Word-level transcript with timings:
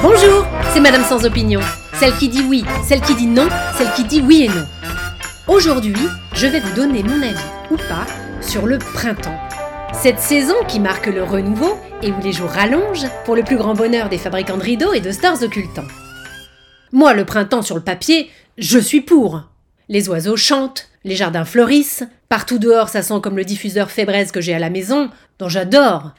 Bonjour, 0.00 0.46
c'est 0.72 0.80
Madame 0.80 1.02
sans 1.04 1.24
opinion. 1.24 1.60
Celle 1.94 2.14
qui 2.14 2.28
dit 2.28 2.44
oui, 2.48 2.64
celle 2.84 3.00
qui 3.00 3.16
dit 3.16 3.26
non, 3.26 3.48
celle 3.76 3.90
qui 3.92 4.04
dit 4.04 4.22
oui 4.24 4.44
et 4.44 4.48
non. 4.48 4.66
Aujourd'hui, 5.48 5.94
je 6.34 6.46
vais 6.46 6.60
vous 6.60 6.74
donner 6.74 7.02
mon 7.02 7.20
avis, 7.20 7.34
ou 7.70 7.76
pas, 7.76 8.06
sur 8.40 8.66
le 8.66 8.78
printemps. 8.78 9.38
Cette 9.92 10.20
saison 10.20 10.54
qui 10.68 10.78
marque 10.78 11.06
le 11.06 11.24
renouveau 11.24 11.76
et 12.02 12.12
où 12.12 12.20
les 12.22 12.32
jours 12.32 12.50
rallongent 12.50 13.08
pour 13.24 13.34
le 13.34 13.42
plus 13.42 13.56
grand 13.56 13.74
bonheur 13.74 14.08
des 14.08 14.18
fabricants 14.18 14.58
de 14.58 14.62
rideaux 14.62 14.92
et 14.92 15.00
de 15.00 15.10
stores 15.10 15.42
occultants. 15.42 15.88
Moi, 16.92 17.14
le 17.14 17.24
printemps 17.24 17.62
sur 17.62 17.76
le 17.76 17.82
papier, 17.82 18.30
je 18.56 18.78
suis 18.78 19.00
pour. 19.00 19.44
Les 19.88 20.08
oiseaux 20.08 20.36
chantent, 20.36 20.88
les 21.04 21.16
jardins 21.16 21.44
fleurissent, 21.44 22.04
partout 22.28 22.58
dehors 22.58 22.88
ça 22.88 23.02
sent 23.02 23.20
comme 23.22 23.36
le 23.36 23.44
diffuseur 23.44 23.90
fébraise 23.90 24.32
que 24.32 24.40
j'ai 24.40 24.54
à 24.54 24.58
la 24.58 24.70
maison, 24.70 25.10
dont 25.38 25.48
j'adore. 25.48 26.12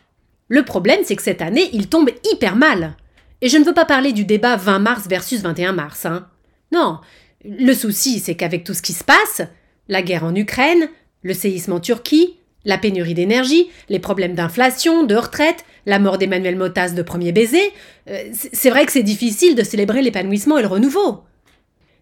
Le 0.48 0.64
problème, 0.64 1.02
c'est 1.04 1.16
que 1.16 1.22
cette 1.22 1.42
année, 1.42 1.70
il 1.74 1.88
tombe 1.88 2.10
hyper 2.32 2.56
mal. 2.56 2.96
Et 3.42 3.50
je 3.50 3.58
ne 3.58 3.64
veux 3.64 3.74
pas 3.74 3.86
parler 3.86 4.12
du 4.12 4.26
débat 4.26 4.56
20 4.56 4.80
mars 4.80 5.08
versus 5.08 5.42
21 5.42 5.74
mars, 5.74 6.06
hein. 6.06 6.28
Non. 6.72 7.00
Le 7.46 7.74
souci, 7.74 8.20
c'est 8.20 8.36
qu'avec 8.36 8.64
tout 8.64 8.74
ce 8.74 8.82
qui 8.82 8.94
se 8.94 9.04
passe, 9.04 9.42
la 9.88 10.02
guerre 10.02 10.24
en 10.24 10.36
Ukraine, 10.36 10.90
le 11.24 11.34
séisme 11.34 11.74
en 11.74 11.80
Turquie, 11.80 12.36
la 12.66 12.78
pénurie 12.78 13.14
d'énergie, 13.14 13.70
les 13.88 14.00
problèmes 14.00 14.36
d'inflation, 14.36 15.04
de 15.04 15.16
retraite, 15.16 15.66
la 15.90 16.00
mort 16.00 16.20
d'Emmanuel 16.20 16.56
Motas 16.56 16.92
de 16.92 17.02
premier 17.02 17.32
baiser, 17.32 17.74
euh, 18.10 18.24
c'est 18.54 18.70
vrai 18.70 18.86
que 18.86 18.92
c'est 18.92 19.04
difficile 19.04 19.56
de 19.56 19.64
célébrer 19.64 20.04
l'épanouissement 20.04 20.60
et 20.60 20.62
le 20.62 20.68
renouveau. 20.68 21.24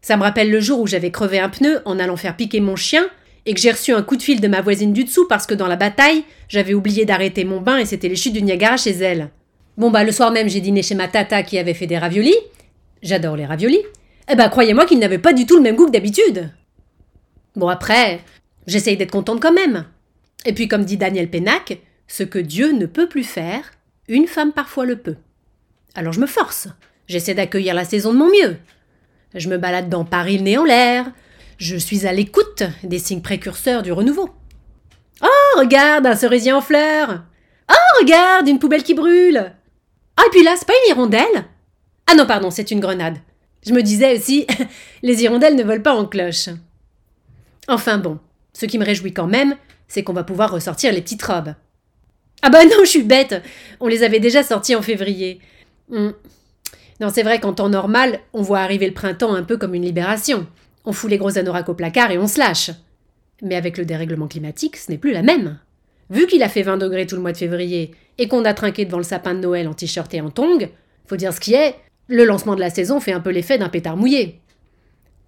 Ça 0.02 0.18
me 0.18 0.24
rappelle 0.24 0.52
le 0.52 0.60
jour 0.60 0.82
où 0.82 0.88
j'avais 0.88 1.10
crevé 1.10 1.40
un 1.40 1.50
pneu 1.50 1.80
en 1.86 1.98
allant 1.98 2.18
faire 2.18 2.36
piquer 2.36 2.60
mon 2.60 2.76
chien 2.76 3.08
et 3.46 3.54
que 3.54 3.62
j'ai 3.62 3.72
reçu 3.72 3.94
un 3.94 4.04
coup 4.04 4.18
de 4.18 4.22
fil 4.22 4.42
de 4.42 4.48
ma 4.50 4.62
voisine 4.62 4.92
du 4.92 5.06
dessous 5.06 5.26
parce 5.28 5.48
que 5.48 5.54
dans 5.54 5.68
la 5.68 5.78
bataille, 5.78 6.26
j'avais 6.50 6.74
oublié 6.74 7.06
d'arrêter 7.06 7.46
mon 7.46 7.62
bain 7.62 7.78
et 7.78 7.86
c'était 7.86 8.10
les 8.10 8.18
chutes 8.18 8.34
du 8.34 8.44
Niagara 8.44 8.76
chez 8.76 8.92
elle. 8.92 9.30
Bon 9.78 9.90
bah 9.90 10.04
le 10.04 10.12
soir 10.12 10.32
même, 10.32 10.50
j'ai 10.50 10.60
dîné 10.60 10.84
chez 10.84 10.96
ma 10.96 11.08
tata 11.08 11.44
qui 11.44 11.58
avait 11.58 11.74
fait 11.74 11.88
des 11.88 11.98
raviolis. 11.98 12.36
J'adore 13.02 13.38
les 13.38 13.46
raviolis. 13.46 13.84
Eh 14.30 14.36
bah 14.36 14.50
croyez-moi 14.50 14.86
qu'ils 14.86 15.00
n'avaient 15.00 15.18
pas 15.18 15.32
du 15.32 15.46
tout 15.46 15.56
le 15.56 15.64
même 15.64 15.78
goût 15.78 15.86
que 15.86 15.92
d'habitude. 15.92 16.50
Bon 17.56 17.70
après, 17.70 18.20
j'essaye 18.66 18.98
d'être 18.98 19.12
contente 19.12 19.42
quand 19.42 19.54
même. 19.54 19.86
Et 20.46 20.52
puis 20.52 20.68
comme 20.68 20.84
dit 20.84 20.98
Daniel 20.98 21.30
Pénac, 21.30 21.80
ce 22.08 22.24
que 22.24 22.40
Dieu 22.40 22.74
ne 22.74 22.86
peut 22.86 23.08
plus 23.08 23.24
faire, 23.24 23.72
une 24.08 24.28
femme 24.28 24.54
parfois 24.54 24.86
le 24.86 24.98
peut. 24.98 25.18
Alors 25.96 26.14
je 26.14 26.20
me 26.20 26.28
force. 26.28 26.68
J'essaie 27.08 27.34
d'accueillir 27.34 27.74
la 27.74 27.86
saison 27.86 28.14
de 28.14 28.18
mon 28.18 28.30
mieux. 28.30 28.58
Je 29.34 29.50
me 29.50 29.58
balade 29.58 29.90
dans 29.90 30.06
Paris 30.06 30.38
le 30.38 30.44
nez 30.44 30.58
en 30.58 30.64
l'air. 30.64 31.12
Je 31.58 31.76
suis 31.76 32.06
à 32.06 32.14
l'écoute 32.14 32.64
des 32.84 33.00
signes 33.00 33.22
précurseurs 33.22 33.84
du 33.84 33.92
renouveau. 33.92 34.30
Oh, 35.22 35.60
regarde, 35.60 36.06
un 36.06 36.16
cerisier 36.16 36.52
en 36.52 36.62
fleurs. 36.62 37.24
Oh, 37.70 38.00
regarde, 38.00 38.48
une 38.48 38.60
poubelle 38.60 38.84
qui 38.84 38.94
brûle. 38.94 39.54
Ah, 40.16 40.24
et 40.26 40.30
puis 40.32 40.44
là, 40.44 40.56
c'est 40.58 40.68
pas 40.68 40.74
une 40.86 40.92
hirondelle 40.92 41.46
Ah 42.06 42.16
non, 42.16 42.26
pardon, 42.26 42.52
c'est 42.52 42.72
une 42.72 42.80
grenade. 42.80 43.18
Je 43.66 43.74
me 43.74 43.82
disais 43.82 44.16
aussi, 44.16 44.46
les 45.02 45.24
hirondelles 45.24 45.56
ne 45.56 45.64
volent 45.64 45.82
pas 45.82 45.96
en 45.96 46.06
cloche. 46.06 46.50
Enfin 47.68 47.98
bon, 47.98 48.20
ce 48.54 48.66
qui 48.66 48.78
me 48.78 48.86
réjouit 48.86 49.14
quand 49.14 49.28
même, 49.28 49.56
c'est 49.88 50.04
qu'on 50.04 50.14
va 50.14 50.24
pouvoir 50.24 50.52
ressortir 50.52 50.94
les 50.94 51.02
petites 51.02 51.24
robes. 51.24 51.54
Ah 52.42 52.50
bah 52.50 52.66
non, 52.66 52.84
je 52.84 52.90
suis 52.90 53.04
bête 53.04 53.42
On 53.80 53.88
les 53.88 54.04
avait 54.04 54.20
déjà 54.20 54.44
sorties 54.44 54.76
en 54.76 54.82
février. 54.82 55.40
Hmm. 55.90 56.12
Non, 57.00 57.10
c'est 57.10 57.24
vrai 57.24 57.40
qu'en 57.40 57.54
temps 57.54 57.70
normal, 57.70 58.20
on 58.34 58.42
voit 58.42 58.60
arriver 58.60 58.88
le 58.88 58.94
printemps 58.94 59.34
un 59.34 59.44
peu 59.44 59.58
comme 59.58 59.76
une 59.76 59.86
libération. 59.86 60.48
On 60.86 60.94
fout 60.94 61.10
les 61.10 61.18
gros 61.18 61.38
anoraks 61.38 61.70
au 61.70 61.74
placard 61.74 62.12
et 62.12 62.18
on 62.18 62.28
se 62.28 62.40
lâche. 62.40 62.72
Mais 63.42 63.56
avec 63.56 63.78
le 63.78 63.86
dérèglement 63.86 64.28
climatique, 64.28 64.78
ce 64.78 64.92
n'est 64.92 64.98
plus 64.98 65.12
la 65.12 65.22
même. 65.22 65.60
Vu 66.10 66.26
qu'il 66.26 66.42
a 66.44 66.50
fait 66.50 66.64
20 66.64 66.78
degrés 66.78 67.06
tout 67.06 67.16
le 67.16 67.22
mois 67.22 67.34
de 67.34 67.38
février 67.38 67.92
et 68.18 68.28
qu'on 68.28 68.46
a 68.46 68.54
trinqué 68.54 68.86
devant 68.86 68.98
le 68.98 69.04
sapin 69.04 69.34
de 69.36 69.40
Noël 69.40 69.68
en 69.68 69.74
t-shirt 69.74 70.12
et 70.14 70.22
en 70.22 70.30
tongs, 70.30 70.70
faut 71.06 71.18
dire 71.18 71.34
ce 71.34 71.40
qui 71.40 71.54
est, 71.54 71.76
le 72.08 72.24
lancement 72.24 72.56
de 72.56 72.62
la 72.62 72.70
saison 72.70 73.00
fait 73.00 73.12
un 73.12 73.20
peu 73.20 73.32
l'effet 73.32 73.58
d'un 73.58 73.70
pétard 73.70 73.98
mouillé. 73.98 74.40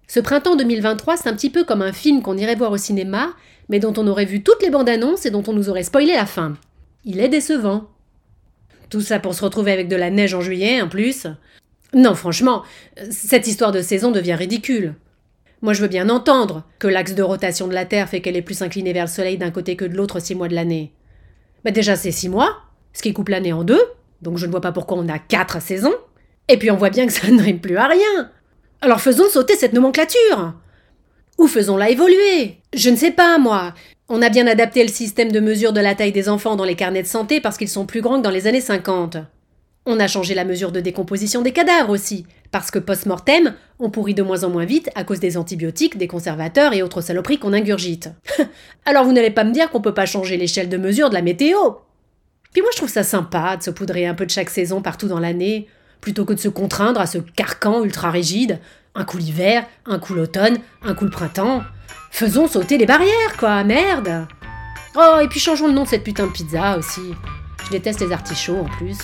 Ce 0.08 0.18
printemps 0.18 0.56
2023, 0.56 1.18
c'est 1.18 1.28
un 1.28 1.34
petit 1.34 1.50
peu 1.50 1.64
comme 1.64 1.82
un 1.82 1.92
film 1.92 2.22
qu'on 2.22 2.36
irait 2.36 2.56
voir 2.56 2.72
au 2.72 2.76
cinéma, 2.76 3.34
mais 3.68 3.78
dont 3.78 3.94
on 3.96 4.08
aurait 4.08 4.24
vu 4.24 4.42
toutes 4.42 4.62
les 4.62 4.70
bandes 4.70 4.88
annonces 4.88 5.24
et 5.26 5.30
dont 5.30 5.44
on 5.46 5.52
nous 5.52 5.68
aurait 5.68 5.84
spoilé 5.84 6.14
la 6.14 6.26
fin. 6.26 6.56
Il 7.04 7.20
est 7.20 7.28
décevant. 7.28 7.88
Tout 8.90 9.00
ça 9.00 9.20
pour 9.20 9.34
se 9.34 9.44
retrouver 9.44 9.72
avec 9.72 9.88
de 9.88 9.96
la 9.96 10.10
neige 10.10 10.34
en 10.34 10.40
juillet, 10.40 10.82
en 10.82 10.88
plus. 10.88 11.26
Non, 11.94 12.14
franchement, 12.14 12.62
cette 13.10 13.46
histoire 13.46 13.72
de 13.72 13.82
saison 13.82 14.10
devient 14.10 14.34
ridicule. 14.34 14.94
Moi, 15.62 15.72
je 15.72 15.82
veux 15.82 15.88
bien 15.88 16.08
entendre 16.08 16.64
que 16.78 16.88
l'axe 16.88 17.14
de 17.14 17.22
rotation 17.22 17.68
de 17.68 17.74
la 17.74 17.84
Terre 17.84 18.08
fait 18.08 18.20
qu'elle 18.20 18.36
est 18.36 18.42
plus 18.42 18.62
inclinée 18.62 18.92
vers 18.92 19.04
le 19.04 19.10
Soleil 19.10 19.38
d'un 19.38 19.50
côté 19.50 19.76
que 19.76 19.84
de 19.84 19.96
l'autre 19.96 20.20
six 20.20 20.34
mois 20.34 20.48
de 20.48 20.54
l'année. 20.54 20.92
Mais 21.64 21.72
déjà, 21.72 21.96
c'est 21.96 22.12
six 22.12 22.28
mois, 22.28 22.56
ce 22.92 23.02
qui 23.02 23.12
coupe 23.12 23.28
l'année 23.28 23.52
en 23.52 23.64
deux, 23.64 23.82
donc 24.22 24.38
je 24.38 24.46
ne 24.46 24.50
vois 24.50 24.60
pas 24.60 24.72
pourquoi 24.72 24.98
on 24.98 25.08
a 25.08 25.18
quatre 25.18 25.60
saisons. 25.60 25.94
Et 26.48 26.56
puis 26.56 26.70
on 26.70 26.76
voit 26.76 26.90
bien 26.90 27.06
que 27.06 27.12
ça 27.12 27.28
ne 27.30 27.42
rime 27.42 27.60
plus 27.60 27.76
à 27.76 27.86
rien. 27.86 28.30
Alors 28.80 29.00
faisons 29.00 29.28
sauter 29.28 29.56
cette 29.56 29.72
nomenclature. 29.72 30.54
Ou 31.38 31.46
faisons-la 31.46 31.90
évoluer. 31.90 32.58
Je 32.74 32.90
ne 32.90 32.96
sais 32.96 33.12
pas, 33.12 33.38
moi. 33.38 33.74
On 34.12 34.22
a 34.22 34.28
bien 34.28 34.48
adapté 34.48 34.82
le 34.82 34.88
système 34.88 35.30
de 35.30 35.38
mesure 35.38 35.72
de 35.72 35.78
la 35.78 35.94
taille 35.94 36.10
des 36.10 36.28
enfants 36.28 36.56
dans 36.56 36.64
les 36.64 36.74
carnets 36.74 37.04
de 37.04 37.06
santé 37.06 37.40
parce 37.40 37.56
qu'ils 37.56 37.68
sont 37.68 37.86
plus 37.86 38.00
grands 38.00 38.18
que 38.18 38.24
dans 38.24 38.30
les 38.30 38.48
années 38.48 38.60
50. 38.60 39.18
On 39.86 40.00
a 40.00 40.08
changé 40.08 40.34
la 40.34 40.44
mesure 40.44 40.72
de 40.72 40.80
décomposition 40.80 41.42
des 41.42 41.52
cadavres 41.52 41.90
aussi, 41.90 42.26
parce 42.50 42.72
que 42.72 42.80
post-mortem, 42.80 43.54
on 43.78 43.88
pourrit 43.88 44.14
de 44.14 44.24
moins 44.24 44.42
en 44.42 44.50
moins 44.50 44.64
vite 44.64 44.90
à 44.96 45.04
cause 45.04 45.20
des 45.20 45.36
antibiotiques, 45.36 45.96
des 45.96 46.08
conservateurs 46.08 46.72
et 46.72 46.82
autres 46.82 47.02
saloperies 47.02 47.38
qu'on 47.38 47.52
ingurgite. 47.52 48.10
Alors 48.84 49.04
vous 49.04 49.12
n'allez 49.12 49.30
pas 49.30 49.44
me 49.44 49.52
dire 49.52 49.70
qu'on 49.70 49.80
peut 49.80 49.94
pas 49.94 50.06
changer 50.06 50.36
l'échelle 50.36 50.68
de 50.68 50.76
mesure 50.76 51.08
de 51.08 51.14
la 51.14 51.22
météo 51.22 51.58
Puis 52.52 52.62
moi 52.62 52.70
je 52.72 52.78
trouve 52.78 52.90
ça 52.90 53.04
sympa 53.04 53.58
de 53.58 53.62
se 53.62 53.70
poudrer 53.70 54.08
un 54.08 54.14
peu 54.14 54.26
de 54.26 54.32
chaque 54.32 54.50
saison 54.50 54.82
partout 54.82 55.06
dans 55.06 55.20
l'année, 55.20 55.68
plutôt 56.00 56.24
que 56.24 56.32
de 56.32 56.40
se 56.40 56.48
contraindre 56.48 57.00
à 57.00 57.06
ce 57.06 57.18
carcan 57.18 57.84
ultra 57.84 58.10
rigide, 58.10 58.58
un 58.96 59.04
coup 59.04 59.18
l'hiver, 59.18 59.66
un 59.86 60.00
coup 60.00 60.14
l'automne, 60.14 60.58
un 60.82 60.94
coup 60.94 61.04
le 61.04 61.12
printemps. 61.12 61.62
Faisons 62.10 62.48
sauter 62.48 62.78
les 62.78 62.86
barrières, 62.86 63.36
quoi, 63.38 63.64
merde 63.64 64.26
Oh, 64.96 65.18
et 65.22 65.28
puis 65.28 65.40
changeons 65.40 65.68
le 65.68 65.72
nom 65.72 65.84
de 65.84 65.88
cette 65.88 66.04
putain 66.04 66.26
de 66.26 66.32
pizza 66.32 66.76
aussi. 66.76 67.14
Je 67.64 67.70
déteste 67.70 68.00
les 68.00 68.12
artichauts 68.12 68.58
en 68.58 68.76
plus. 68.76 68.98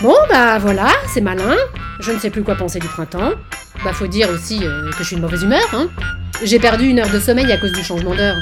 Bon, 0.00 0.14
bah 0.28 0.58
voilà, 0.58 0.88
c'est 1.12 1.20
malin. 1.20 1.56
Je 2.00 2.12
ne 2.12 2.18
sais 2.18 2.30
plus 2.30 2.42
quoi 2.42 2.54
penser 2.54 2.78
du 2.78 2.86
printemps. 2.86 3.32
Bah 3.84 3.92
faut 3.92 4.06
dire 4.06 4.30
aussi 4.30 4.60
euh, 4.62 4.90
que 4.92 4.98
je 4.98 5.04
suis 5.04 5.16
de 5.16 5.20
mauvaise 5.20 5.42
humeur, 5.42 5.66
hein. 5.72 5.88
J'ai 6.42 6.58
perdu 6.58 6.86
une 6.86 6.98
heure 6.98 7.10
de 7.10 7.18
sommeil 7.18 7.50
à 7.50 7.58
cause 7.58 7.72
du 7.72 7.82
changement 7.82 8.14
d'heure. 8.14 8.36